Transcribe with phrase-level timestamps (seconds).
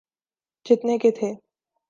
[0.65, 1.33] جتنے کے تھے۔